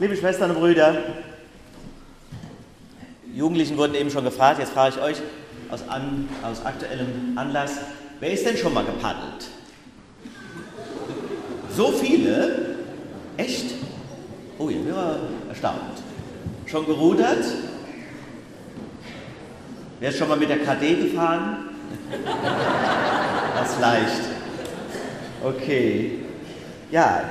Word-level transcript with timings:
Liebe 0.00 0.16
Schwestern 0.16 0.50
und 0.50 0.58
Brüder, 0.58 0.96
Jugendlichen 3.32 3.76
wurden 3.76 3.94
eben 3.94 4.10
schon 4.10 4.24
gefragt, 4.24 4.58
jetzt 4.58 4.72
frage 4.72 4.96
ich 4.96 5.00
euch 5.00 5.22
aus, 5.70 5.88
an, 5.88 6.28
aus 6.42 6.66
aktuellem 6.66 7.38
Anlass, 7.38 7.78
wer 8.18 8.32
ist 8.32 8.44
denn 8.44 8.56
schon 8.56 8.74
mal 8.74 8.84
gepaddelt? 8.84 9.46
So 11.70 11.92
viele? 11.92 12.74
Echt? 13.36 13.74
Oh, 14.58 14.68
ich 14.68 14.78
bin 14.78 14.92
erstaunt. 15.48 16.02
Schon 16.66 16.86
gerudert? 16.86 17.44
Wer 20.00 20.08
ist 20.08 20.18
schon 20.18 20.28
mal 20.28 20.36
mit 20.36 20.48
der 20.48 20.58
KD 20.58 20.96
gefahren? 20.96 21.68
Das 23.54 23.78
leicht. 23.78 24.22
Okay. 25.44 26.18
Ja, 26.90 27.22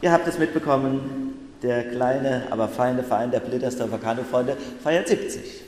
ihr 0.00 0.12
habt 0.12 0.28
es 0.28 0.38
mitbekommen, 0.38 1.31
der 1.62 1.84
kleine, 1.90 2.44
aber 2.50 2.68
feine 2.68 3.02
Verein 3.02 3.30
der 3.30 3.40
Blittersdorfer 3.40 3.98
Kanufreunde 3.98 4.56
feiert 4.82 5.08
70. 5.08 5.62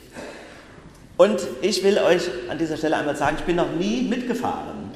Und 1.17 1.41
ich 1.61 1.83
will 1.83 1.97
euch 1.99 2.29
an 2.49 2.57
dieser 2.57 2.75
Stelle 2.75 2.97
einmal 2.97 3.15
sagen, 3.15 3.37
ich 3.39 3.45
bin 3.45 3.55
noch 3.55 3.71
nie 3.71 4.01
mitgefahren. 4.03 4.91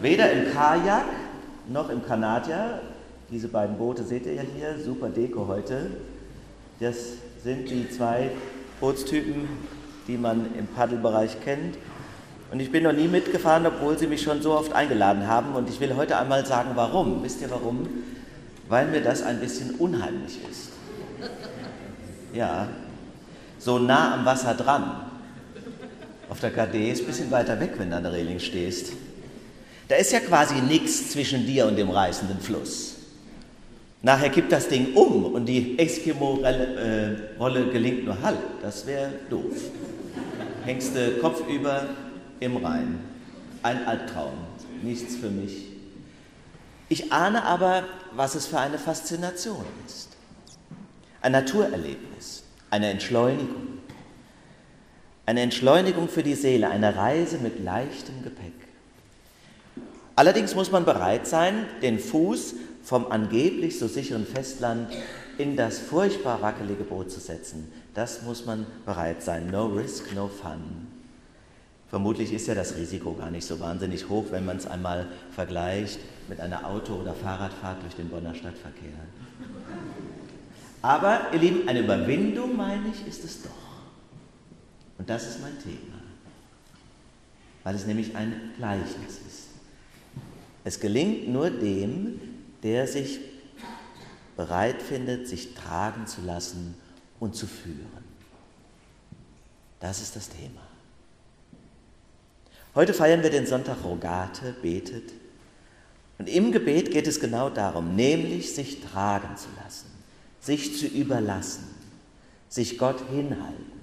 Weder 0.00 0.30
im 0.32 0.52
Kajak 0.52 1.04
noch 1.68 1.88
im 1.88 2.04
Kanadier. 2.04 2.80
Diese 3.30 3.48
beiden 3.48 3.78
Boote 3.78 4.02
seht 4.04 4.26
ihr 4.26 4.34
ja 4.34 4.42
hier, 4.42 4.76
super 4.84 5.08
Deko 5.08 5.46
heute. 5.46 5.90
Das 6.80 6.96
sind 7.42 7.70
die 7.70 7.88
zwei 7.88 8.30
Bootstypen, 8.80 9.48
die 10.08 10.16
man 10.16 10.46
im 10.58 10.66
Paddelbereich 10.66 11.40
kennt. 11.42 11.76
Und 12.50 12.60
ich 12.60 12.70
bin 12.70 12.82
noch 12.82 12.92
nie 12.92 13.08
mitgefahren, 13.08 13.66
obwohl 13.66 13.96
sie 13.96 14.06
mich 14.06 14.22
schon 14.22 14.42
so 14.42 14.52
oft 14.52 14.72
eingeladen 14.72 15.26
haben. 15.26 15.54
Und 15.54 15.68
ich 15.70 15.80
will 15.80 15.96
heute 15.96 16.18
einmal 16.18 16.44
sagen, 16.44 16.70
warum. 16.74 17.22
Wisst 17.22 17.40
ihr 17.40 17.50
warum? 17.50 17.88
Weil 18.68 18.86
mir 18.88 19.02
das 19.02 19.22
ein 19.22 19.40
bisschen 19.40 19.76
unheimlich 19.76 20.38
ist. 20.50 20.70
Ja, 22.32 22.68
so 23.58 23.78
nah 23.78 24.14
am 24.14 24.24
Wasser 24.24 24.54
dran. 24.54 25.06
Auf 26.28 26.40
der 26.40 26.50
KD 26.50 26.90
ist 26.90 27.02
ein 27.02 27.06
bisschen 27.06 27.30
weiter 27.30 27.60
weg, 27.60 27.74
wenn 27.78 27.90
du 27.90 27.96
an 27.96 28.02
der 28.02 28.12
Reling 28.12 28.40
stehst. 28.40 28.92
Da 29.88 29.96
ist 29.96 30.12
ja 30.12 30.20
quasi 30.20 30.60
nichts 30.62 31.10
zwischen 31.10 31.46
dir 31.46 31.66
und 31.66 31.76
dem 31.76 31.90
reißenden 31.90 32.40
Fluss. 32.40 32.96
Nachher 34.02 34.30
kippt 34.30 34.52
das 34.52 34.68
Ding 34.68 34.94
um 34.94 35.24
und 35.26 35.46
die 35.46 35.78
Eskimo-Rolle 35.78 37.66
gelingt 37.72 38.04
nur 38.04 38.20
halb. 38.20 38.38
Das 38.62 38.86
wäre 38.86 39.10
doof. 39.30 39.54
Hängst 40.64 40.94
du 40.94 41.18
kopfüber 41.20 41.86
im 42.40 42.56
Rhein. 42.58 42.98
Ein 43.62 43.86
Albtraum. 43.86 44.34
Nichts 44.82 45.16
für 45.16 45.30
mich. 45.30 45.73
Ich 46.94 47.12
ahne 47.12 47.42
aber, 47.42 47.82
was 48.12 48.36
es 48.36 48.46
für 48.46 48.60
eine 48.60 48.78
Faszination 48.78 49.64
ist. 49.84 50.10
Ein 51.22 51.32
Naturerlebnis, 51.32 52.44
eine 52.70 52.88
Entschleunigung. 52.88 53.80
Eine 55.26 55.40
Entschleunigung 55.40 56.08
für 56.08 56.22
die 56.22 56.36
Seele, 56.36 56.68
eine 56.68 56.94
Reise 56.94 57.38
mit 57.38 57.58
leichtem 57.58 58.22
Gepäck. 58.22 58.52
Allerdings 60.14 60.54
muss 60.54 60.70
man 60.70 60.84
bereit 60.84 61.26
sein, 61.26 61.66
den 61.82 61.98
Fuß 61.98 62.54
vom 62.84 63.10
angeblich 63.10 63.76
so 63.80 63.88
sicheren 63.88 64.24
Festland 64.24 64.88
in 65.36 65.56
das 65.56 65.80
furchtbar 65.80 66.42
wackelige 66.42 66.84
Boot 66.84 67.10
zu 67.10 67.18
setzen. 67.18 67.72
Das 67.94 68.22
muss 68.22 68.46
man 68.46 68.66
bereit 68.86 69.20
sein. 69.20 69.48
No 69.50 69.66
risk, 69.66 70.14
no 70.14 70.28
fun. 70.28 70.93
Vermutlich 71.94 72.32
ist 72.32 72.48
ja 72.48 72.56
das 72.56 72.74
Risiko 72.74 73.14
gar 73.14 73.30
nicht 73.30 73.46
so 73.46 73.60
wahnsinnig 73.60 74.08
hoch, 74.08 74.24
wenn 74.32 74.44
man 74.44 74.56
es 74.56 74.66
einmal 74.66 75.06
vergleicht 75.30 76.00
mit 76.28 76.40
einer 76.40 76.66
Auto- 76.66 76.96
oder 76.96 77.14
Fahrradfahrt 77.14 77.84
durch 77.84 77.94
den 77.94 78.08
Bonner 78.08 78.34
Stadtverkehr. 78.34 78.90
Aber, 80.82 81.28
ihr 81.32 81.38
Lieben, 81.38 81.68
eine 81.68 81.78
Überwindung, 81.78 82.56
meine 82.56 82.88
ich, 82.88 83.06
ist 83.06 83.22
es 83.22 83.42
doch. 83.42 83.50
Und 84.98 85.08
das 85.08 85.28
ist 85.28 85.40
mein 85.40 85.56
Thema, 85.62 86.00
weil 87.62 87.76
es 87.76 87.86
nämlich 87.86 88.16
ein 88.16 88.50
Gleichnis 88.56 89.20
ist. 89.28 89.50
Es 90.64 90.80
gelingt 90.80 91.28
nur 91.28 91.48
dem, 91.48 92.20
der 92.64 92.88
sich 92.88 93.20
bereit 94.36 94.82
findet, 94.82 95.28
sich 95.28 95.54
tragen 95.54 96.08
zu 96.08 96.22
lassen 96.22 96.74
und 97.20 97.36
zu 97.36 97.46
führen. 97.46 97.86
Das 99.78 100.02
ist 100.02 100.16
das 100.16 100.28
Thema. 100.28 100.73
Heute 102.74 102.92
feiern 102.92 103.22
wir 103.22 103.30
den 103.30 103.46
Sonntag 103.46 103.84
Rogate, 103.84 104.54
betet. 104.60 105.12
Und 106.18 106.28
im 106.28 106.50
Gebet 106.50 106.90
geht 106.90 107.06
es 107.06 107.20
genau 107.20 107.48
darum, 107.50 107.94
nämlich 107.94 108.54
sich 108.54 108.80
tragen 108.80 109.36
zu 109.36 109.48
lassen, 109.62 109.86
sich 110.40 110.76
zu 110.76 110.86
überlassen, 110.86 111.64
sich 112.48 112.78
Gott 112.78 113.00
hinhalten. 113.10 113.74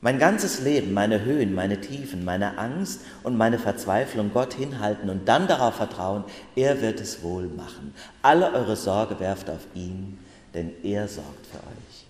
Mein 0.00 0.20
ganzes 0.20 0.60
Leben, 0.60 0.92
meine 0.92 1.24
Höhen, 1.24 1.54
meine 1.54 1.80
Tiefen, 1.80 2.24
meine 2.24 2.56
Angst 2.58 3.00
und 3.24 3.36
meine 3.36 3.58
Verzweiflung 3.58 4.32
Gott 4.32 4.54
hinhalten 4.54 5.10
und 5.10 5.26
dann 5.26 5.48
darauf 5.48 5.74
vertrauen, 5.74 6.24
er 6.54 6.80
wird 6.80 7.00
es 7.00 7.22
wohl 7.24 7.48
machen. 7.48 7.92
Alle 8.22 8.52
eure 8.52 8.76
Sorge 8.76 9.18
werft 9.18 9.50
auf 9.50 9.66
ihn, 9.74 10.18
denn 10.54 10.72
er 10.84 11.08
sorgt 11.08 11.46
für 11.46 11.58
euch. 11.58 12.07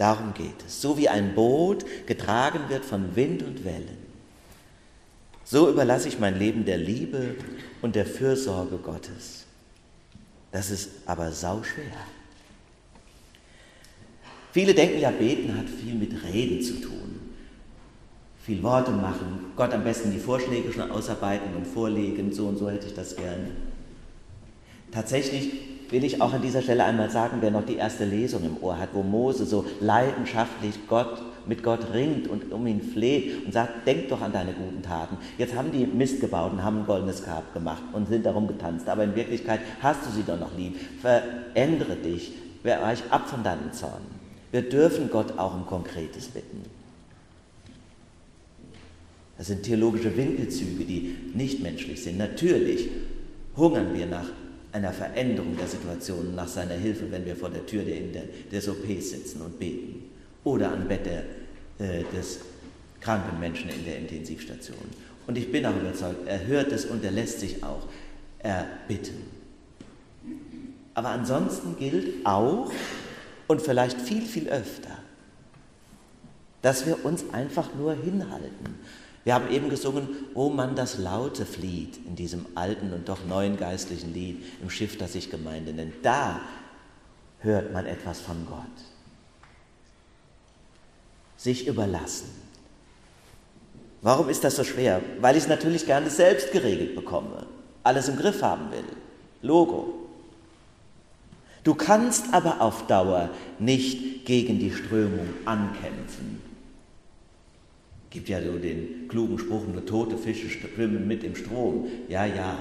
Darum 0.00 0.32
geht 0.32 0.64
es. 0.66 0.80
So 0.80 0.96
wie 0.96 1.10
ein 1.10 1.34
Boot 1.34 1.84
getragen 2.06 2.70
wird 2.70 2.86
von 2.86 3.14
Wind 3.16 3.42
und 3.42 3.66
Wellen, 3.66 3.98
so 5.44 5.68
überlasse 5.68 6.08
ich 6.08 6.18
mein 6.18 6.38
Leben 6.38 6.64
der 6.64 6.78
Liebe 6.78 7.34
und 7.82 7.96
der 7.96 8.06
Fürsorge 8.06 8.78
Gottes. 8.78 9.44
Das 10.52 10.70
ist 10.70 10.88
aber 11.04 11.30
sauschwer. 11.32 11.84
Viele 14.52 14.72
denken 14.72 15.00
ja, 15.00 15.10
beten 15.10 15.54
hat 15.54 15.68
viel 15.68 15.94
mit 15.94 16.14
Reden 16.24 16.62
zu 16.62 16.80
tun. 16.80 17.20
Viel 18.42 18.62
Worte 18.62 18.92
machen, 18.92 19.52
Gott 19.54 19.74
am 19.74 19.84
besten 19.84 20.12
die 20.12 20.18
Vorschläge 20.18 20.72
schon 20.72 20.90
ausarbeiten 20.90 21.54
und 21.54 21.66
vorlegen, 21.66 22.32
so 22.32 22.46
und 22.46 22.56
so 22.56 22.70
hätte 22.70 22.86
ich 22.86 22.94
das 22.94 23.16
gern. 23.16 23.50
Tatsächlich 24.90 25.52
will 25.90 26.04
ich 26.04 26.20
auch 26.20 26.32
an 26.32 26.42
dieser 26.42 26.62
Stelle 26.62 26.84
einmal 26.84 27.10
sagen, 27.10 27.38
wer 27.40 27.50
noch 27.50 27.64
die 27.64 27.76
erste 27.76 28.04
Lesung 28.04 28.44
im 28.44 28.62
Ohr 28.62 28.78
hat, 28.78 28.90
wo 28.92 29.02
Mose 29.02 29.44
so 29.44 29.64
leidenschaftlich 29.80 30.74
Gott, 30.88 31.22
mit 31.46 31.62
Gott 31.62 31.92
ringt 31.92 32.28
und 32.28 32.52
um 32.52 32.66
ihn 32.66 32.80
fleht 32.80 33.44
und 33.44 33.52
sagt, 33.52 33.86
denk 33.86 34.08
doch 34.08 34.20
an 34.20 34.32
deine 34.32 34.52
guten 34.52 34.82
Taten. 34.82 35.16
Jetzt 35.38 35.54
haben 35.54 35.72
die 35.72 35.86
Mist 35.86 36.20
gebaut 36.20 36.52
und 36.52 36.62
haben 36.62 36.80
ein 36.80 36.86
goldenes 36.86 37.24
Grab 37.24 37.52
gemacht 37.54 37.82
und 37.92 38.08
sind 38.08 38.24
darum 38.26 38.46
getanzt, 38.46 38.88
aber 38.88 39.04
in 39.04 39.16
Wirklichkeit 39.16 39.60
hast 39.80 40.06
du 40.06 40.10
sie 40.10 40.22
doch 40.22 40.38
noch 40.38 40.56
lieb. 40.56 40.76
Verändere 41.00 41.96
dich, 41.96 42.32
weich 42.62 43.02
ab 43.10 43.28
von 43.28 43.42
deinem 43.42 43.72
Zorn. 43.72 44.02
Wir 44.52 44.62
dürfen 44.62 45.10
Gott 45.10 45.38
auch 45.38 45.54
um 45.54 45.66
Konkretes 45.66 46.28
bitten. 46.28 46.64
Das 49.38 49.46
sind 49.46 49.62
theologische 49.62 50.14
Winkelzüge, 50.16 50.84
die 50.84 51.16
nicht 51.34 51.62
menschlich 51.62 52.02
sind. 52.02 52.18
Natürlich 52.18 52.90
hungern 53.56 53.94
wir 53.94 54.04
nach 54.04 54.26
einer 54.72 54.92
Veränderung 54.92 55.56
der 55.56 55.66
Situation, 55.66 56.34
nach 56.34 56.48
seiner 56.48 56.74
Hilfe, 56.74 57.10
wenn 57.10 57.24
wir 57.24 57.36
vor 57.36 57.50
der 57.50 57.66
Tür 57.66 57.82
der, 57.82 58.00
der, 58.00 58.22
des 58.52 58.68
OPs 58.68 59.10
sitzen 59.10 59.42
und 59.42 59.58
beten 59.58 60.10
oder 60.44 60.72
am 60.72 60.86
Bett 60.86 61.06
der, 61.06 61.24
äh, 61.78 62.04
des 62.14 62.40
kranken 63.00 63.40
Menschen 63.40 63.70
in 63.70 63.84
der 63.84 63.98
Intensivstation. 63.98 64.78
Und 65.26 65.38
ich 65.38 65.50
bin 65.50 65.66
auch 65.66 65.76
überzeugt, 65.76 66.26
er 66.26 66.46
hört 66.46 66.72
es 66.72 66.84
und 66.86 67.04
er 67.04 67.10
lässt 67.10 67.40
sich 67.40 67.62
auch 67.62 67.86
erbitten. 68.38 69.40
Aber 70.94 71.08
ansonsten 71.08 71.76
gilt 71.78 72.26
auch 72.26 72.70
und 73.46 73.62
vielleicht 73.62 74.00
viel, 74.00 74.22
viel 74.22 74.48
öfter, 74.48 74.98
dass 76.62 76.86
wir 76.86 77.04
uns 77.04 77.24
einfach 77.32 77.74
nur 77.74 77.94
hinhalten 77.94 78.78
wir 79.24 79.34
haben 79.34 79.50
eben 79.50 79.68
gesungen, 79.68 80.08
O 80.34 80.48
Mann, 80.48 80.74
das 80.74 80.98
Laute 80.98 81.44
flieht 81.44 81.98
in 82.06 82.16
diesem 82.16 82.46
alten 82.54 82.92
und 82.92 83.08
doch 83.08 83.24
neuen 83.26 83.58
geistlichen 83.58 84.14
Lied 84.14 84.42
im 84.62 84.70
Schiff, 84.70 84.96
das 84.96 85.12
sich 85.12 85.30
Gemeinde 85.30 85.72
nennt. 85.72 85.94
Da 86.02 86.40
hört 87.40 87.72
man 87.72 87.86
etwas 87.86 88.20
von 88.20 88.46
Gott. 88.46 88.64
Sich 91.36 91.66
überlassen. 91.66 92.30
Warum 94.02 94.30
ist 94.30 94.44
das 94.44 94.56
so 94.56 94.64
schwer? 94.64 95.02
Weil 95.20 95.36
ich 95.36 95.42
es 95.42 95.48
natürlich 95.48 95.84
gerne 95.84 96.08
selbst 96.08 96.52
geregelt 96.52 96.94
bekomme, 96.94 97.46
alles 97.82 98.08
im 98.08 98.16
Griff 98.16 98.42
haben 98.42 98.70
will. 98.70 98.84
Logo. 99.42 99.94
Du 101.62 101.74
kannst 101.74 102.32
aber 102.32 102.62
auf 102.62 102.86
Dauer 102.86 103.28
nicht 103.58 104.24
gegen 104.24 104.58
die 104.58 104.72
Strömung 104.72 105.28
ankämpfen 105.44 106.49
Gibt 108.10 108.28
ja 108.28 108.42
so 108.42 108.58
den 108.58 109.06
klugen 109.08 109.38
Spruch, 109.38 109.66
nur 109.66 109.86
tote 109.86 110.18
Fische 110.18 110.50
schwimmen 110.50 111.06
mit 111.06 111.22
im 111.22 111.36
Strom. 111.36 111.86
Ja, 112.08 112.26
ja, 112.26 112.58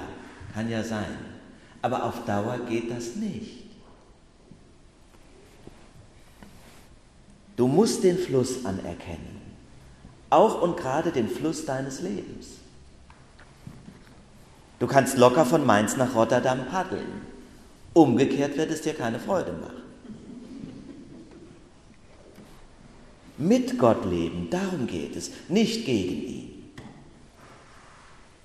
kann 0.54 0.69
ja 0.69 0.84
sein. 0.84 1.18
Aber 1.81 2.04
auf 2.04 2.24
Dauer 2.25 2.60
geht 2.69 2.92
das 2.92 3.16
nicht. 3.16 3.66
Du 7.57 7.68
musst 7.68 8.04
den 8.04 8.18
Fluss 8.18 8.63
anerkennen. 8.63 9.42
Auch 10.30 10.62
und 10.62 10.78
gerade 10.78 11.12
den 11.12 11.28
Fluss 11.28 11.66
deines 11.66 12.02
Lebens. 12.02 12.60
Du 14.78 14.88
kannst 14.88 15.18
locker 15.18 15.45
von 15.45 15.66
Mainz 15.66 15.98
nach 15.98 16.16
Rotterdam 16.16 16.68
paddeln. 16.68 17.22
Umgekehrt 17.94 18.56
wird 18.56 18.72
es 18.72 18.81
dir 18.81 18.94
keine 18.94 19.19
Freude 19.19 19.52
machen. 19.54 19.88
Mit 23.39 23.80
Gott 23.80 24.03
leben, 24.03 24.50
darum 24.50 24.86
geht 24.86 25.15
es, 25.15 25.31
nicht 25.47 25.86
gegen 25.86 26.21
ihn. 26.24 26.71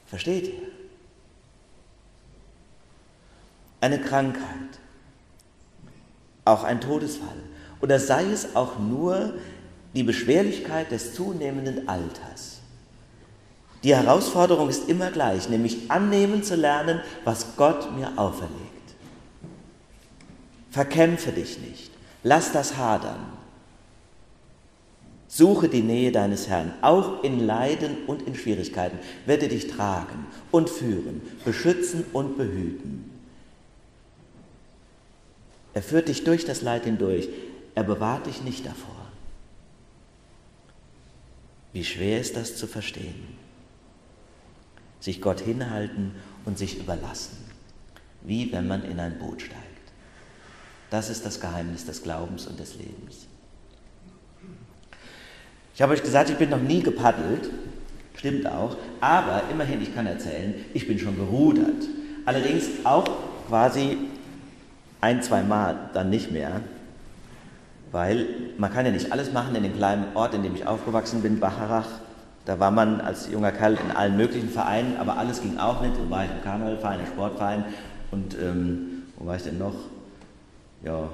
Versteht 0.06 0.46
ihr? 0.46 0.68
Eine 3.80 4.00
Krankheit, 4.00 4.78
auch 6.44 6.62
ein 6.62 6.80
Todesfall 6.80 7.42
oder 7.80 7.98
sei 7.98 8.24
es 8.30 8.54
auch 8.54 8.78
nur 8.78 9.34
die 9.94 10.04
Beschwerlichkeit 10.04 10.92
des 10.92 11.12
zunehmenden 11.12 11.88
Alters. 11.88 12.60
Die 13.82 13.96
Herausforderung 13.96 14.68
ist 14.68 14.88
immer 14.88 15.10
gleich, 15.10 15.48
nämlich 15.48 15.90
annehmen 15.90 16.44
zu 16.44 16.54
lernen, 16.54 17.00
was 17.24 17.56
Gott 17.56 17.92
mir 17.96 18.12
auferlegt. 18.16 18.94
Verkämpfe 20.70 21.32
dich 21.32 21.58
nicht, 21.58 21.90
lass 22.22 22.52
das 22.52 22.76
hadern. 22.76 23.43
Suche 25.36 25.68
die 25.68 25.82
Nähe 25.82 26.12
deines 26.12 26.46
Herrn, 26.46 26.72
auch 26.80 27.24
in 27.24 27.44
Leiden 27.44 28.04
und 28.06 28.22
in 28.22 28.36
Schwierigkeiten 28.36 29.00
wird 29.26 29.42
er 29.42 29.48
dich 29.48 29.66
tragen 29.66 30.26
und 30.52 30.70
führen, 30.70 31.22
beschützen 31.44 32.04
und 32.12 32.36
behüten. 32.36 33.10
Er 35.72 35.82
führt 35.82 36.06
dich 36.06 36.22
durch 36.22 36.44
das 36.44 36.62
Leid 36.62 36.84
hindurch, 36.84 37.28
er 37.74 37.82
bewahrt 37.82 38.26
dich 38.26 38.44
nicht 38.44 38.64
davor. 38.64 39.08
Wie 41.72 41.82
schwer 41.82 42.20
ist 42.20 42.36
das 42.36 42.56
zu 42.56 42.68
verstehen? 42.68 43.36
Sich 45.00 45.20
Gott 45.20 45.40
hinhalten 45.40 46.12
und 46.44 46.58
sich 46.58 46.78
überlassen, 46.78 47.38
wie 48.22 48.52
wenn 48.52 48.68
man 48.68 48.84
in 48.84 49.00
ein 49.00 49.18
Boot 49.18 49.42
steigt. 49.42 49.64
Das 50.90 51.10
ist 51.10 51.26
das 51.26 51.40
Geheimnis 51.40 51.84
des 51.86 52.04
Glaubens 52.04 52.46
und 52.46 52.60
des 52.60 52.76
Lebens. 52.76 53.26
Ich 55.74 55.82
habe 55.82 55.92
euch 55.92 56.02
gesagt, 56.02 56.30
ich 56.30 56.36
bin 56.36 56.50
noch 56.50 56.60
nie 56.60 56.82
gepaddelt, 56.82 57.50
stimmt 58.16 58.46
auch, 58.46 58.76
aber 59.00 59.42
immerhin, 59.50 59.82
ich 59.82 59.92
kann 59.92 60.06
erzählen, 60.06 60.54
ich 60.72 60.86
bin 60.86 61.00
schon 61.00 61.16
gerudert. 61.16 61.88
Allerdings 62.24 62.66
auch 62.84 63.04
quasi 63.48 63.98
ein, 65.00 65.20
zwei 65.20 65.42
Mal 65.42 65.90
dann 65.92 66.10
nicht 66.10 66.30
mehr, 66.30 66.60
weil 67.90 68.26
man 68.56 68.72
kann 68.72 68.86
ja 68.86 68.92
nicht 68.92 69.10
alles 69.10 69.32
machen 69.32 69.56
in 69.56 69.64
dem 69.64 69.74
kleinen 69.74 70.04
Ort, 70.14 70.34
in 70.34 70.44
dem 70.44 70.54
ich 70.54 70.64
aufgewachsen 70.66 71.22
bin, 71.22 71.40
Bacharach. 71.40 71.88
Da 72.44 72.60
war 72.60 72.70
man 72.70 73.00
als 73.00 73.28
junger 73.30 73.50
Kerl 73.50 73.74
in 73.74 73.96
allen 73.96 74.16
möglichen 74.16 74.50
Vereinen, 74.50 74.96
aber 74.98 75.18
alles 75.18 75.42
ging 75.42 75.58
auch 75.58 75.82
nicht. 75.82 75.96
So 75.96 76.08
war 76.08 76.24
ich 76.24 76.30
im 76.30 76.42
Karnevalverein, 76.44 77.00
im 77.00 77.06
Sportverein 77.06 77.64
und 78.12 78.34
ähm, 78.34 79.02
wo 79.16 79.26
war 79.26 79.36
ich 79.36 79.42
denn 79.42 79.58
noch? 79.58 79.74
Ja, 80.84 81.08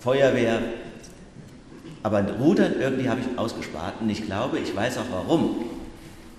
Feuerwehr, 0.00 0.58
aber 2.04 2.22
Rudern 2.38 2.74
irgendwie 2.78 3.08
habe 3.08 3.20
ich 3.20 3.38
ausgespart 3.38 3.94
und 4.00 4.10
ich 4.10 4.26
glaube, 4.26 4.58
ich 4.58 4.76
weiß 4.76 4.98
auch 4.98 5.10
warum. 5.10 5.64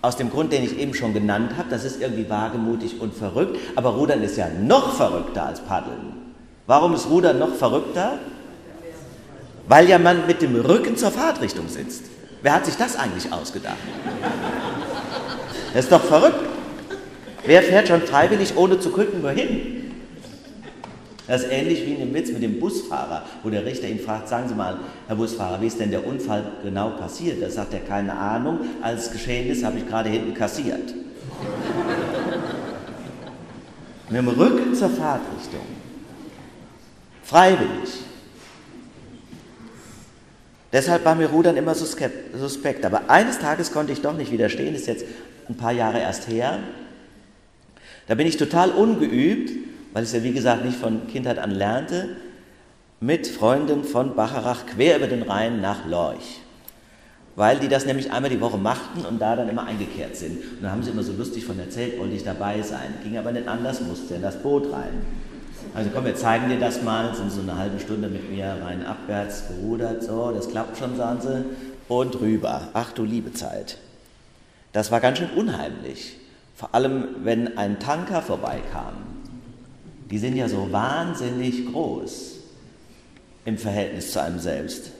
Aus 0.03 0.15
dem 0.15 0.29
Grund, 0.29 0.53
den 0.53 0.63
ich 0.63 0.77
eben 0.77 0.94
schon 0.94 1.15
genannt 1.15 1.53
habe, 1.57 1.69
das 1.71 1.83
ist 1.83 2.00
irgendwie 2.00 2.29
wagemutig 2.29 3.01
und 3.01 3.15
verrückt, 3.15 3.57
aber 3.75 3.89
Rudern 3.89 4.21
ist 4.21 4.38
ja 4.38 4.47
noch 4.47 4.94
verrückter 4.94 5.47
als 5.47 5.62
Paddeln. 5.62 6.13
Warum 6.67 6.94
ist 6.94 7.09
Rudern 7.09 7.39
noch 7.39 7.56
verrückter? 7.56 8.19
Weil 9.67 9.89
ja 9.89 9.97
man 9.97 10.27
mit 10.27 10.44
dem 10.44 10.56
Rücken 10.56 10.95
zur 10.97 11.09
Fahrtrichtung 11.09 11.67
sitzt. 11.67 12.03
Wer 12.44 12.53
hat 12.53 12.67
sich 12.67 12.75
das 12.77 12.95
eigentlich 12.95 13.33
ausgedacht? 13.33 13.77
Das 15.73 15.85
ist 15.85 15.91
doch 15.91 16.03
verrückt. 16.03 16.45
Wer 17.44 17.63
fährt 17.63 17.88
schon 17.88 18.03
freiwillig, 18.03 18.56
ohne 18.56 18.79
zu 18.79 18.91
gucken, 18.91 19.23
wohin? 19.23 19.94
Das 21.27 21.44
ist 21.44 21.51
ähnlich 21.51 21.86
wie 21.86 21.94
in 21.94 22.00
dem 22.00 22.13
Witz 22.13 22.31
mit 22.31 22.44
dem 22.44 22.60
Busfahrer, 22.60 23.24
wo 23.42 23.50
der 23.50 23.66
Richter 23.66 23.88
ihn 23.88 24.00
fragt, 24.00 24.30
sagen 24.30 24.48
Sie 24.48 24.54
mal, 24.54 24.77
Herr 25.07 25.16
Busfahrer, 25.16 25.60
wie 25.60 25.68
ist 25.68 25.80
denn 25.80 25.89
der 25.89 26.06
Unfall 26.06 26.44
genau 26.63 26.92
passiert? 26.92 27.42
Da 27.42 27.50
sagt 27.50 27.74
er, 27.74 27.80
keine 27.80 28.13
Ahnung, 28.13 28.60
als 28.81 29.07
es 29.07 29.12
geschehen 29.12 29.50
ist, 29.50 29.63
habe 29.63 29.80
ich 29.80 29.88
gerade 29.88 30.10
hinten 30.10 30.36
kassiert. 30.36 30.94
mit 34.10 34.18
dem 34.18 34.27
Rücken 34.27 34.75
zur 34.75 34.89
Fahrtrichtung. 34.89 35.66
Freiwillig. 37.24 38.04
Deshalb 40.72 41.06
war 41.06 41.16
mir 41.16 41.27
Rudern 41.27 41.57
immer 41.57 41.74
suspekt. 41.74 42.86
Aber 42.86 43.10
eines 43.10 43.39
Tages 43.39 43.72
konnte 43.72 43.94
ich 43.94 44.01
doch 44.01 44.16
nicht 44.16 44.31
widerstehen, 44.31 44.75
ist 44.75 44.88
jetzt 44.88 45.06
ein 45.50 45.57
paar 45.57 45.72
Jahre 45.72 46.00
erst 46.00 46.27
her. 46.27 46.60
Da 48.07 48.13
bin 48.13 48.27
ich 48.27 48.38
total 48.38 48.69
ungeübt 48.72 49.51
weil 49.95 50.03
ich 50.03 50.09
es 50.09 50.15
ja 50.15 50.24
wie 50.24 50.33
gesagt 50.33 50.65
nicht 50.65 50.77
von 50.77 51.07
Kindheit 51.07 51.39
an 51.39 51.51
lernte, 51.51 52.18
mit 53.00 53.27
Freunden 53.27 53.86
von 53.86 54.13
Bacharach 54.13 54.65
quer 54.65 54.97
über 54.97 55.07
den 55.07 55.21
Rhein 55.21 55.62
nach 55.62 55.86
Lorch. 55.86 56.42
Weil 57.38 57.59
die 57.59 57.69
das 57.69 57.86
nämlich 57.86 58.12
einmal 58.12 58.30
die 58.30 58.42
Woche 58.42 58.57
machten 58.57 59.06
und 59.06 59.21
da 59.21 59.38
dann 59.38 59.47
immer 59.47 59.65
eingekehrt 59.65 60.18
sind. 60.18 60.38
Und 60.57 60.63
da 60.63 60.71
haben 60.71 60.83
sie 60.83 60.92
immer 60.92 61.01
so 61.01 61.13
lustig 61.13 61.45
von 61.45 61.57
erzählt, 61.57 61.97
wollte 61.97 62.13
ich 62.13 62.25
dabei 62.25 62.62
sein. 62.62 62.94
Ging 63.03 63.18
aber 63.18 63.31
nicht 63.31 63.47
anders, 63.47 63.80
musste 63.80 64.15
in 64.15 64.21
das 64.21 64.36
Boot 64.44 64.69
rein. 64.74 65.06
Also 65.74 65.89
komm, 65.94 66.03
wir 66.03 66.15
zeigen 66.15 66.50
dir 66.50 66.59
das 66.59 66.83
mal, 66.83 67.15
sind 67.15 67.31
so 67.31 67.39
eine 67.39 67.57
halbe 67.57 67.80
Stunde 67.80 68.09
mit 68.09 68.30
mir 68.30 68.57
rein 68.62 68.86
abwärts 68.86 69.45
gerudert, 69.48 70.03
so, 70.03 70.30
das 70.31 70.50
klappt 70.50 70.77
schon, 70.77 70.98
sagen 70.98 71.21
sie, 71.21 71.45
und 71.88 72.19
rüber. 72.19 72.68
Ach 72.74 72.91
du 72.91 73.06
liebe 73.06 73.31
Zeit. 73.31 73.77
Das 74.74 74.91
war 74.91 75.00
ganz 75.00 75.19
schön 75.19 75.30
unheimlich. 75.38 76.18
Vor 76.53 76.75
allem, 76.75 77.06
wenn 77.24 77.57
ein 77.57 77.80
Tanker 77.80 78.21
vorbeikam 78.21 79.14
die 80.15 80.19
sind 80.19 80.38
ja 80.38 80.47
so 80.47 80.71
wahnsinnig 80.71 81.65
groß 81.73 82.35
im 83.44 83.57
Verhältnis 83.57 84.13
zu 84.13 84.21
einem 84.21 84.39
selbst. 84.39 84.91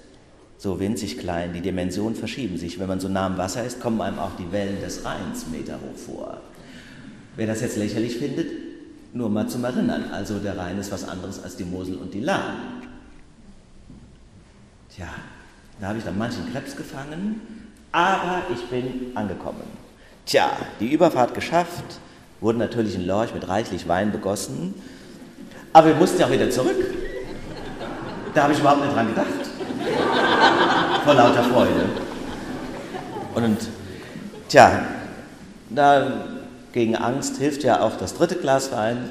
So 0.58 0.78
winzig 0.82 1.20
klein, 1.20 1.54
die 1.54 1.62
Dimensionen 1.62 2.18
verschieben 2.18 2.58
sich. 2.58 2.80
Wenn 2.80 2.90
man 2.90 3.00
so 3.00 3.08
nah 3.08 3.28
am 3.28 3.38
Wasser 3.38 3.64
ist, 3.64 3.80
kommen 3.80 4.02
einem 4.02 4.20
auch 4.20 4.36
die 4.38 4.52
Wellen 4.52 4.82
des 4.82 5.06
Rheins 5.06 5.48
Meter 5.48 5.76
hoch 5.76 5.98
vor. 5.98 6.42
Wer 7.38 7.48
das 7.48 7.62
jetzt 7.62 7.78
lächerlich 7.78 8.18
findet, 8.18 8.50
nur 9.14 9.30
mal 9.30 9.48
zum 9.48 9.64
Erinnern. 9.64 10.12
Also 10.12 10.38
der 10.38 10.58
Rhein 10.58 10.78
ist 10.80 10.92
was 10.92 11.08
anderes 11.08 11.42
als 11.42 11.56
die 11.56 11.64
Mosel 11.64 11.96
und 11.96 12.14
die 12.14 12.20
Lahn. 12.20 12.82
Tja, 14.94 15.08
da 15.80 15.88
habe 15.88 15.98
ich 15.98 16.04
dann 16.04 16.18
manchen 16.18 16.52
Krebs 16.52 16.76
gefangen, 16.76 17.40
aber 17.94 18.42
ich 18.54 18.66
bin 18.66 19.16
angekommen. 19.16 19.64
Tja, 20.26 20.52
die 20.82 20.92
Überfahrt 20.92 21.34
geschafft, 21.34 22.02
wurde 22.42 22.58
natürlich 22.58 22.96
in 22.96 23.08
Lorch 23.08 23.34
mit 23.34 23.48
reichlich 23.48 23.88
Wein 23.88 24.12
begossen 24.12 24.74
aber 25.76 25.88
wir 25.88 25.96
mussten 25.96 26.22
ja 26.22 26.32
wieder 26.32 26.50
zurück. 26.50 26.78
Da 28.34 28.44
habe 28.44 28.54
ich 28.54 28.60
überhaupt 28.60 28.82
nicht 28.82 28.96
dran 28.96 29.08
gedacht. 29.08 29.28
Vor 31.04 31.14
lauter 31.14 31.44
Freude. 31.44 31.90
Und 33.36 33.58
tja, 34.48 34.86
da 35.70 36.28
gegen 36.72 36.96
Angst 36.96 37.40
hilft 37.40 37.64
ja 37.66 37.82
auch 37.82 37.98
das 37.98 38.14
dritte 38.14 38.36
Glas 38.36 38.72
Wein. 38.72 39.10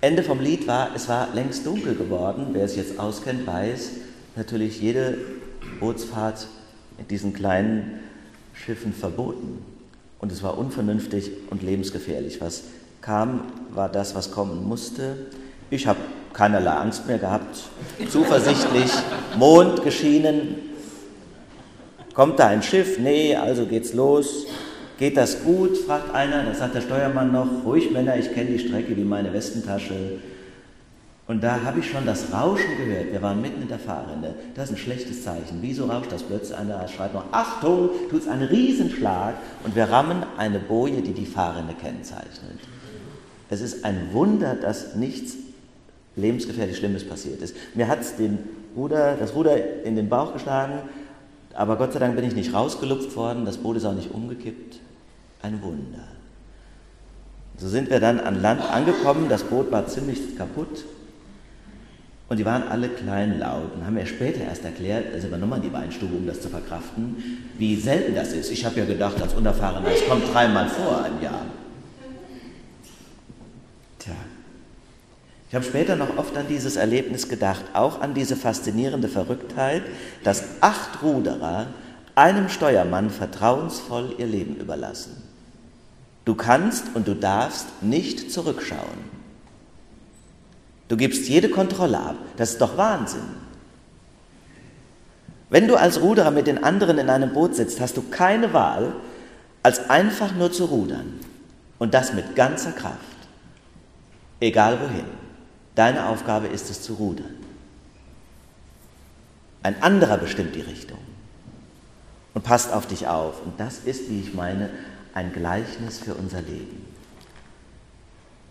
Ende 0.00 0.22
vom 0.22 0.40
Lied 0.40 0.66
war, 0.66 0.88
es 0.96 1.10
war 1.10 1.28
längst 1.34 1.66
dunkel 1.66 1.94
geworden. 1.94 2.46
Wer 2.52 2.64
es 2.64 2.74
jetzt 2.74 2.98
auskennt, 2.98 3.46
weiß 3.46 3.90
natürlich 4.34 4.80
jede 4.80 5.18
Bootsfahrt 5.78 6.46
mit 6.96 7.10
diesen 7.10 7.34
kleinen 7.34 8.00
Schiffen 8.54 8.94
verboten. 8.94 9.62
Und 10.20 10.32
es 10.32 10.42
war 10.42 10.56
unvernünftig 10.56 11.32
und 11.50 11.62
lebensgefährlich. 11.62 12.40
Was 12.40 12.62
kam, 13.02 13.42
war 13.74 13.90
das, 13.90 14.14
was 14.14 14.30
kommen 14.30 14.66
musste. 14.66 15.16
Ich 15.72 15.86
habe 15.86 16.00
keinerlei 16.34 16.72
Angst 16.72 17.06
mehr 17.06 17.16
gehabt, 17.16 17.62
zuversichtlich, 18.10 18.92
Mond 19.38 19.82
geschienen. 19.82 20.56
Kommt 22.12 22.38
da 22.38 22.48
ein 22.48 22.62
Schiff? 22.62 22.98
Nee, 22.98 23.34
also 23.36 23.64
geht's 23.64 23.94
los. 23.94 24.44
Geht 24.98 25.16
das 25.16 25.44
gut? 25.44 25.78
fragt 25.78 26.14
einer. 26.14 26.44
Da 26.44 26.52
sagt 26.52 26.74
der 26.74 26.82
Steuermann 26.82 27.32
noch, 27.32 27.64
ruhig 27.64 27.90
Männer, 27.90 28.18
ich 28.18 28.34
kenne 28.34 28.50
die 28.50 28.58
Strecke 28.58 28.94
wie 28.94 29.02
meine 29.02 29.32
Westentasche. 29.32 29.94
Und 31.26 31.42
da 31.42 31.62
habe 31.64 31.80
ich 31.80 31.90
schon 31.90 32.04
das 32.04 32.30
Rauschen 32.34 32.76
gehört. 32.76 33.10
Wir 33.10 33.22
waren 33.22 33.40
mitten 33.40 33.62
in 33.62 33.68
der 33.68 33.78
Fahrrinne. 33.78 34.34
Das 34.54 34.66
ist 34.66 34.72
ein 34.72 34.78
schlechtes 34.78 35.24
Zeichen. 35.24 35.60
Wieso 35.62 35.86
rauscht 35.86 36.12
das 36.12 36.22
plötzlich? 36.22 36.58
Einer 36.58 36.86
schreit 36.86 37.14
noch, 37.14 37.24
Achtung, 37.32 37.88
tut 38.10 38.20
es 38.20 38.28
einen 38.28 38.46
Riesenschlag 38.46 39.36
und 39.64 39.74
wir 39.74 39.84
rammen 39.84 40.22
eine 40.36 40.58
Boje, 40.58 41.00
die 41.00 41.14
die 41.14 41.24
Fahrrinne 41.24 41.72
kennzeichnet. 41.80 42.60
Es 43.48 43.62
ist 43.62 43.86
ein 43.86 44.10
Wunder, 44.12 44.54
dass 44.54 44.96
nichts 44.96 45.36
lebensgefährlich 46.16 46.76
Schlimmes 46.76 47.04
passiert 47.04 47.40
ist. 47.40 47.56
Mir 47.74 47.88
hat 47.88 48.00
Ruder, 48.76 49.16
das 49.16 49.34
Ruder 49.34 49.84
in 49.84 49.96
den 49.96 50.08
Bauch 50.08 50.32
geschlagen, 50.32 50.80
aber 51.54 51.76
Gott 51.76 51.92
sei 51.92 51.98
Dank 51.98 52.16
bin 52.16 52.24
ich 52.24 52.34
nicht 52.34 52.54
rausgelupft 52.54 53.14
worden, 53.16 53.44
das 53.44 53.58
Boot 53.58 53.76
ist 53.76 53.84
auch 53.84 53.94
nicht 53.94 54.12
umgekippt. 54.12 54.80
Ein 55.42 55.62
Wunder. 55.62 56.04
So 57.58 57.68
sind 57.68 57.90
wir 57.90 58.00
dann 58.00 58.20
an 58.20 58.40
Land 58.40 58.62
angekommen, 58.62 59.28
das 59.28 59.44
Boot 59.44 59.70
war 59.70 59.86
ziemlich 59.86 60.36
kaputt 60.36 60.84
und 62.28 62.38
die 62.38 62.46
waren 62.46 62.62
alle 62.68 62.88
kleinlaut 62.88 63.74
und 63.74 63.84
haben 63.84 63.94
mir 63.94 64.06
später 64.06 64.40
erst 64.44 64.64
erklärt, 64.64 65.12
also 65.12 65.30
wir 65.30 65.36
nochmal 65.36 65.58
in 65.58 65.64
die 65.64 65.72
Weinstube, 65.72 66.16
um 66.16 66.26
das 66.26 66.40
zu 66.40 66.48
verkraften, 66.48 67.16
wie 67.58 67.76
selten 67.76 68.14
das 68.14 68.32
ist. 68.32 68.50
Ich 68.50 68.64
habe 68.64 68.80
ja 68.80 68.86
gedacht, 68.86 69.20
als 69.20 69.34
Unerfahrener, 69.34 69.88
es 69.92 70.06
kommt 70.08 70.32
dreimal 70.32 70.68
vor 70.68 71.04
im 71.06 71.22
Jahr. 71.22 71.42
Ich 75.52 75.54
habe 75.54 75.66
später 75.66 75.96
noch 75.96 76.16
oft 76.16 76.34
an 76.38 76.46
dieses 76.48 76.76
Erlebnis 76.76 77.28
gedacht, 77.28 77.62
auch 77.74 78.00
an 78.00 78.14
diese 78.14 78.36
faszinierende 78.36 79.06
Verrücktheit, 79.06 79.82
dass 80.24 80.44
acht 80.62 81.02
Ruderer 81.02 81.66
einem 82.14 82.48
Steuermann 82.48 83.10
vertrauensvoll 83.10 84.14
ihr 84.16 84.24
Leben 84.24 84.56
überlassen. 84.56 85.22
Du 86.24 86.34
kannst 86.34 86.84
und 86.94 87.06
du 87.06 87.14
darfst 87.14 87.66
nicht 87.82 88.32
zurückschauen. 88.32 89.12
Du 90.88 90.96
gibst 90.96 91.28
jede 91.28 91.50
Kontrolle 91.50 91.98
ab. 92.00 92.16
Das 92.38 92.52
ist 92.52 92.60
doch 92.62 92.78
Wahnsinn. 92.78 93.20
Wenn 95.50 95.68
du 95.68 95.76
als 95.76 96.00
Ruderer 96.00 96.30
mit 96.30 96.46
den 96.46 96.64
anderen 96.64 96.96
in 96.96 97.10
einem 97.10 97.34
Boot 97.34 97.56
sitzt, 97.56 97.78
hast 97.78 97.98
du 97.98 98.02
keine 98.10 98.54
Wahl, 98.54 98.94
als 99.62 99.90
einfach 99.90 100.32
nur 100.34 100.50
zu 100.50 100.64
rudern. 100.64 101.20
Und 101.78 101.92
das 101.92 102.14
mit 102.14 102.36
ganzer 102.36 102.72
Kraft. 102.72 102.96
Egal 104.40 104.80
wohin. 104.80 105.21
Deine 105.74 106.06
Aufgabe 106.06 106.48
ist 106.48 106.70
es 106.70 106.82
zu 106.82 106.94
rudern. 106.94 107.34
Ein 109.62 109.82
anderer 109.82 110.18
bestimmt 110.18 110.54
die 110.54 110.60
Richtung 110.60 110.98
und 112.34 112.44
passt 112.44 112.72
auf 112.72 112.86
dich 112.86 113.06
auf. 113.06 113.44
Und 113.44 113.58
das 113.58 113.80
ist, 113.80 114.10
wie 114.10 114.20
ich 114.20 114.34
meine, 114.34 114.70
ein 115.14 115.32
Gleichnis 115.32 115.98
für 115.98 116.14
unser 116.14 116.40
Leben. 116.40 116.86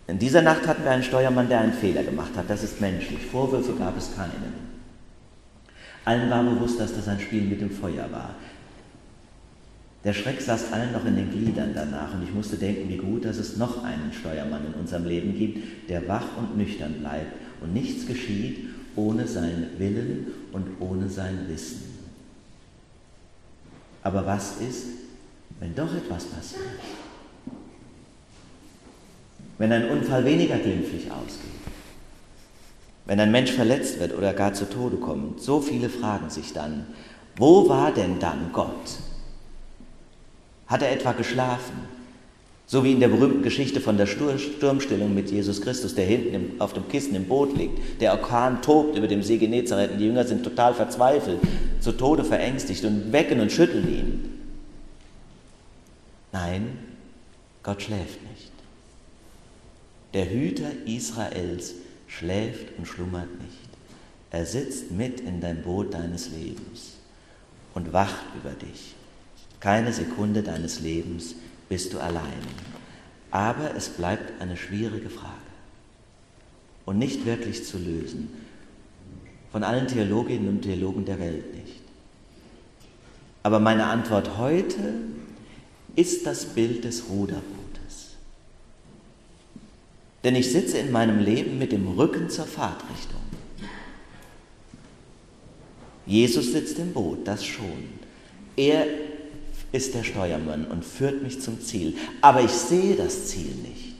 In 0.06 0.18
dieser 0.18 0.42
Nacht 0.42 0.66
hatten 0.66 0.84
wir 0.84 0.90
einen 0.90 1.02
Steuermann, 1.02 1.48
der 1.48 1.60
einen 1.60 1.72
Fehler 1.72 2.02
gemacht 2.02 2.32
hat. 2.36 2.48
Das 2.48 2.62
ist 2.62 2.80
menschlich. 2.80 3.24
Vorwürfe 3.26 3.74
gab 3.74 3.96
es 3.96 4.14
keinen. 4.16 4.72
Allen 6.04 6.30
war 6.30 6.42
bewusst, 6.42 6.80
dass 6.80 6.94
das 6.94 7.08
ein 7.08 7.20
Spiel 7.20 7.42
mit 7.42 7.60
dem 7.60 7.70
Feuer 7.70 8.10
war. 8.10 8.34
Der 10.04 10.14
Schreck 10.14 10.40
saß 10.40 10.72
allen 10.72 10.92
noch 10.92 11.04
in 11.04 11.14
den 11.14 11.30
Gliedern 11.30 11.72
danach 11.74 12.12
und 12.14 12.24
ich 12.24 12.34
musste 12.34 12.56
denken, 12.56 12.88
wie 12.88 12.96
gut, 12.96 13.24
dass 13.24 13.36
es 13.36 13.56
noch 13.56 13.84
einen 13.84 14.12
Steuermann 14.12 14.66
in 14.66 14.74
unserem 14.74 15.06
Leben 15.06 15.38
gibt, 15.38 15.88
der 15.88 16.08
wach 16.08 16.36
und 16.36 16.56
nüchtern 16.56 16.94
bleibt 16.94 17.32
und 17.60 17.72
nichts 17.72 18.06
geschieht 18.06 18.68
ohne 18.96 19.26
seinen 19.26 19.78
Willen 19.78 20.26
und 20.52 20.66
ohne 20.80 21.08
sein 21.08 21.46
Wissen. 21.48 21.82
Aber 24.02 24.26
was 24.26 24.60
ist, 24.60 24.86
wenn 25.60 25.74
doch 25.74 25.94
etwas 25.94 26.24
passiert? 26.24 26.60
Wenn 29.58 29.70
ein 29.70 29.88
Unfall 29.88 30.24
weniger 30.24 30.58
glimpflich 30.58 31.10
ausgeht? 31.10 31.50
Wenn 33.06 33.20
ein 33.20 33.30
Mensch 33.30 33.52
verletzt 33.52 34.00
wird 34.00 34.16
oder 34.16 34.32
gar 34.32 34.52
zu 34.52 34.68
Tode 34.68 34.96
kommt? 34.96 35.40
So 35.40 35.60
viele 35.60 35.88
fragen 35.88 36.30
sich 36.30 36.52
dann, 36.52 36.86
wo 37.36 37.68
war 37.68 37.92
denn 37.92 38.18
dann 38.18 38.50
Gott? 38.52 38.98
Hat 40.72 40.80
er 40.80 40.90
etwa 40.90 41.12
geschlafen? 41.12 41.86
So 42.64 42.82
wie 42.82 42.92
in 42.92 43.00
der 43.00 43.08
berühmten 43.08 43.42
Geschichte 43.42 43.78
von 43.78 43.98
der 43.98 44.06
Sturmstellung 44.06 45.14
mit 45.14 45.30
Jesus 45.30 45.60
Christus, 45.60 45.94
der 45.94 46.06
hinten 46.06 46.58
auf 46.62 46.72
dem 46.72 46.88
Kissen 46.88 47.14
im 47.14 47.26
Boot 47.26 47.54
liegt. 47.54 48.00
Der 48.00 48.12
Orkan 48.12 48.62
tobt 48.62 48.96
über 48.96 49.06
dem 49.06 49.22
See 49.22 49.36
Genezareth 49.36 49.90
und 49.90 49.98
die 49.98 50.06
Jünger 50.06 50.24
sind 50.24 50.42
total 50.42 50.72
verzweifelt, 50.72 51.40
zu 51.78 51.92
Tode 51.92 52.24
verängstigt 52.24 52.86
und 52.86 53.12
wecken 53.12 53.40
und 53.40 53.52
schütteln 53.52 53.86
ihn. 53.86 54.38
Nein, 56.32 56.78
Gott 57.62 57.82
schläft 57.82 58.22
nicht. 58.30 58.52
Der 60.14 60.30
Hüter 60.30 60.70
Israels 60.86 61.74
schläft 62.06 62.78
und 62.78 62.86
schlummert 62.86 63.28
nicht. 63.42 63.58
Er 64.30 64.46
sitzt 64.46 64.90
mit 64.90 65.20
in 65.20 65.42
dein 65.42 65.60
Boot 65.60 65.92
deines 65.92 66.30
Lebens 66.30 66.94
und 67.74 67.92
wacht 67.92 68.24
über 68.42 68.52
dich. 68.52 68.94
Keine 69.62 69.92
Sekunde 69.92 70.42
deines 70.42 70.80
Lebens 70.80 71.36
bist 71.68 71.92
du 71.92 72.00
allein. 72.00 72.42
Aber 73.30 73.76
es 73.76 73.90
bleibt 73.90 74.42
eine 74.42 74.56
schwierige 74.56 75.08
Frage 75.08 75.36
und 76.84 76.98
nicht 76.98 77.26
wirklich 77.26 77.64
zu 77.64 77.78
lösen. 77.78 78.28
Von 79.52 79.62
allen 79.62 79.86
Theologinnen 79.86 80.48
und 80.48 80.62
Theologen 80.62 81.04
der 81.04 81.20
Welt 81.20 81.54
nicht. 81.54 81.80
Aber 83.44 83.60
meine 83.60 83.86
Antwort 83.86 84.36
heute 84.36 84.94
ist 85.94 86.26
das 86.26 86.44
Bild 86.44 86.82
des 86.82 87.04
Ruderbootes. 87.08 88.16
Denn 90.24 90.34
ich 90.34 90.50
sitze 90.50 90.78
in 90.78 90.90
meinem 90.90 91.20
Leben 91.20 91.58
mit 91.58 91.70
dem 91.70 91.86
Rücken 91.86 92.28
zur 92.30 92.46
Fahrtrichtung. 92.46 93.20
Jesus 96.04 96.50
sitzt 96.50 96.80
im 96.80 96.92
Boot, 96.92 97.28
das 97.28 97.44
schon. 97.44 98.00
Er 98.56 98.86
ist 99.72 99.94
der 99.94 100.04
Steuermann 100.04 100.66
und 100.66 100.84
führt 100.84 101.22
mich 101.22 101.40
zum 101.40 101.60
Ziel. 101.60 101.94
Aber 102.20 102.42
ich 102.42 102.50
sehe 102.50 102.94
das 102.94 103.26
Ziel 103.26 103.54
nicht. 103.62 103.92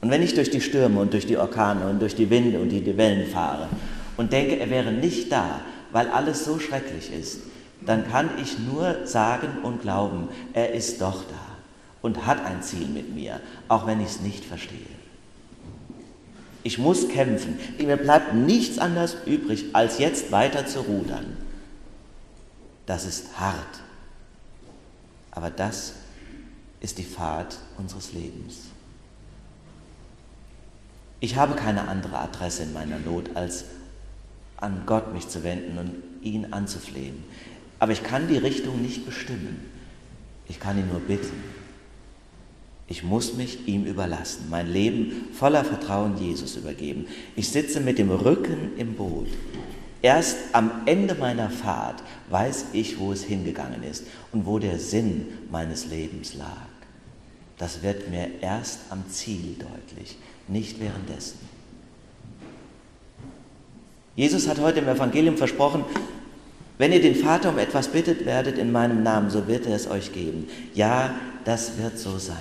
Und 0.00 0.10
wenn 0.10 0.22
ich 0.22 0.34
durch 0.34 0.50
die 0.50 0.60
Stürme 0.60 1.00
und 1.00 1.12
durch 1.12 1.26
die 1.26 1.36
Orkane 1.36 1.86
und 1.88 2.00
durch 2.00 2.14
die 2.14 2.30
Winde 2.30 2.60
und 2.60 2.70
die 2.70 2.96
Wellen 2.96 3.28
fahre 3.28 3.68
und 4.16 4.32
denke, 4.32 4.58
er 4.58 4.70
wäre 4.70 4.92
nicht 4.92 5.30
da, 5.30 5.60
weil 5.92 6.08
alles 6.08 6.44
so 6.44 6.58
schrecklich 6.58 7.12
ist, 7.12 7.40
dann 7.84 8.08
kann 8.08 8.30
ich 8.40 8.58
nur 8.58 9.06
sagen 9.06 9.58
und 9.62 9.82
glauben, 9.82 10.28
er 10.52 10.72
ist 10.72 11.00
doch 11.00 11.24
da 11.24 11.50
und 12.02 12.26
hat 12.26 12.44
ein 12.44 12.62
Ziel 12.62 12.86
mit 12.86 13.14
mir, 13.14 13.40
auch 13.68 13.86
wenn 13.86 14.00
ich 14.00 14.08
es 14.08 14.20
nicht 14.20 14.44
verstehe. 14.44 14.78
Ich 16.62 16.78
muss 16.78 17.08
kämpfen. 17.08 17.58
Mir 17.78 17.96
bleibt 17.96 18.34
nichts 18.34 18.78
anderes 18.78 19.16
übrig, 19.26 19.66
als 19.72 19.98
jetzt 19.98 20.30
weiter 20.30 20.66
zu 20.66 20.80
rudern. 20.80 21.36
Das 22.90 23.04
ist 23.04 23.38
hart. 23.38 23.84
Aber 25.30 25.48
das 25.48 25.92
ist 26.80 26.98
die 26.98 27.04
Fahrt 27.04 27.56
unseres 27.78 28.12
Lebens. 28.14 28.62
Ich 31.20 31.36
habe 31.36 31.54
keine 31.54 31.86
andere 31.86 32.18
Adresse 32.18 32.64
in 32.64 32.72
meiner 32.72 32.98
Not, 32.98 33.36
als 33.36 33.66
an 34.56 34.82
Gott 34.86 35.14
mich 35.14 35.28
zu 35.28 35.44
wenden 35.44 35.78
und 35.78 36.02
ihn 36.22 36.52
anzuflehen. 36.52 37.22
Aber 37.78 37.92
ich 37.92 38.02
kann 38.02 38.26
die 38.26 38.38
Richtung 38.38 38.82
nicht 38.82 39.06
bestimmen. 39.06 39.70
Ich 40.48 40.58
kann 40.58 40.76
ihn 40.76 40.88
nur 40.88 40.98
bitten. 40.98 41.44
Ich 42.88 43.04
muss 43.04 43.34
mich 43.34 43.68
ihm 43.68 43.84
überlassen, 43.84 44.48
mein 44.50 44.66
Leben 44.66 45.28
voller 45.32 45.64
Vertrauen 45.64 46.18
Jesus 46.18 46.56
übergeben. 46.56 47.06
Ich 47.36 47.50
sitze 47.50 47.78
mit 47.78 47.98
dem 47.98 48.10
Rücken 48.10 48.76
im 48.76 48.94
Boot. 48.94 49.28
Erst 50.02 50.36
am 50.52 50.70
Ende 50.86 51.14
meiner 51.14 51.50
Fahrt 51.50 52.02
weiß 52.30 52.66
ich, 52.72 52.98
wo 52.98 53.12
es 53.12 53.22
hingegangen 53.22 53.82
ist 53.82 54.04
und 54.32 54.46
wo 54.46 54.58
der 54.58 54.78
Sinn 54.78 55.26
meines 55.50 55.86
Lebens 55.86 56.34
lag. 56.34 56.68
Das 57.58 57.82
wird 57.82 58.08
mir 58.08 58.40
erst 58.40 58.80
am 58.88 59.04
Ziel 59.10 59.56
deutlich, 59.58 60.16
nicht 60.48 60.80
währenddessen. 60.80 61.38
Jesus 64.16 64.48
hat 64.48 64.58
heute 64.58 64.80
im 64.80 64.88
Evangelium 64.88 65.36
versprochen, 65.36 65.84
wenn 66.78 66.92
ihr 66.92 67.02
den 67.02 67.14
Vater 67.14 67.50
um 67.50 67.58
etwas 67.58 67.88
bittet 67.88 68.24
werdet 68.24 68.56
in 68.56 68.72
meinem 68.72 69.02
Namen, 69.02 69.28
so 69.28 69.46
wird 69.46 69.66
er 69.66 69.76
es 69.76 69.86
euch 69.86 70.14
geben. 70.14 70.48
Ja, 70.72 71.14
das 71.44 71.76
wird 71.76 71.98
so 71.98 72.16
sein. 72.16 72.36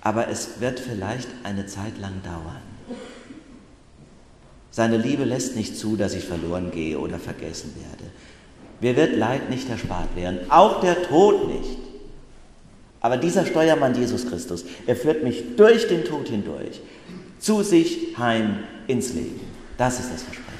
Aber 0.00 0.28
es 0.28 0.60
wird 0.60 0.78
vielleicht 0.78 1.28
eine 1.42 1.66
Zeit 1.66 1.98
lang 1.98 2.22
dauern. 2.22 2.73
Seine 4.74 4.96
Liebe 4.96 5.22
lässt 5.22 5.54
nicht 5.54 5.76
zu, 5.76 5.94
dass 5.94 6.14
ich 6.14 6.24
verloren 6.24 6.72
gehe 6.72 6.98
oder 6.98 7.20
vergessen 7.20 7.72
werde. 7.76 8.10
Mir 8.80 8.96
wird 8.96 9.16
Leid 9.16 9.48
nicht 9.48 9.70
erspart 9.70 10.16
werden, 10.16 10.50
auch 10.50 10.80
der 10.80 11.00
Tod 11.04 11.46
nicht. 11.46 11.78
Aber 13.00 13.16
dieser 13.16 13.46
Steuermann 13.46 13.94
Jesus 13.94 14.26
Christus, 14.26 14.64
er 14.88 14.96
führt 14.96 15.22
mich 15.22 15.54
durch 15.56 15.86
den 15.86 16.04
Tod 16.04 16.26
hindurch, 16.26 16.80
zu 17.38 17.62
sich 17.62 18.18
heim 18.18 18.64
ins 18.88 19.12
Leben. 19.14 19.42
Das 19.78 20.00
ist 20.00 20.12
das 20.12 20.24
Versprechen. 20.24 20.50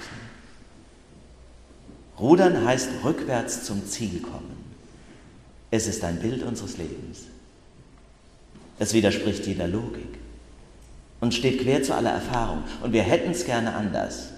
Rudern 2.16 2.64
heißt 2.64 2.90
rückwärts 3.02 3.64
zum 3.64 3.84
Ziel 3.84 4.20
kommen. 4.20 4.56
Es 5.72 5.88
ist 5.88 6.04
ein 6.04 6.20
Bild 6.20 6.44
unseres 6.44 6.78
Lebens. 6.78 7.22
Es 8.78 8.94
widerspricht 8.94 9.44
jeder 9.44 9.66
Logik 9.66 10.23
und 11.24 11.32
steht 11.32 11.62
quer 11.62 11.82
zu 11.82 11.94
aller 11.94 12.10
Erfahrung. 12.10 12.64
Und 12.82 12.92
wir 12.92 13.02
hätten 13.02 13.30
es 13.30 13.46
gerne 13.46 13.72
anders. 13.74 14.28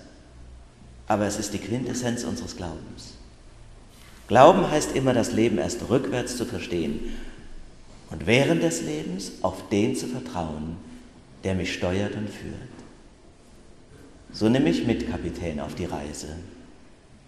Aber 1.09 1.27
es 1.27 1.37
ist 1.37 1.53
die 1.53 1.59
Quintessenz 1.59 2.23
unseres 2.23 2.57
Glaubens. 2.57 3.15
Glauben 4.29 4.71
heißt 4.71 4.95
immer, 4.95 5.13
das 5.13 5.33
Leben 5.33 5.59
erst 5.59 5.89
rückwärts 5.91 6.37
zu 6.37 6.45
verstehen 6.45 7.13
und 8.11 8.29
während 8.29 8.63
des 8.63 8.83
Lebens 8.83 9.33
auf 9.43 9.69
den 9.69 9.97
zu 9.97 10.07
vertrauen, 10.07 10.77
der 11.43 11.57
mich 11.57 11.75
steuert 11.75 12.15
und 12.15 12.31
führt. 12.31 12.55
So 14.33 14.49
nimm 14.49 14.63
mich 14.63 14.87
mit, 14.87 15.11
Kapitän, 15.11 15.59
auf 15.59 15.75
die 15.75 15.87
Reise. 15.87 16.29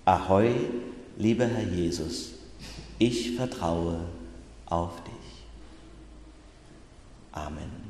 Ahoi, 0.05 0.53
lieber 1.17 1.47
Herr 1.47 1.65
Jesus, 1.65 2.31
ich 3.01 3.35
vertraue 3.35 3.99
auf 4.67 5.03
dich. 5.03 5.15
Amen. 7.33 7.88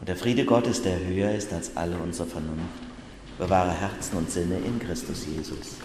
Und 0.00 0.08
der 0.08 0.16
Friede 0.16 0.46
Gottes, 0.46 0.82
der 0.82 0.98
höher 0.98 1.32
ist 1.32 1.52
als 1.52 1.76
alle 1.76 1.98
unsere 1.98 2.26
Vernunft, 2.26 2.64
bewahre 3.38 3.72
Herzen 3.72 4.16
und 4.16 4.30
Sinne 4.30 4.56
in 4.56 4.78
Christus 4.78 5.26
Jesus. 5.26 5.76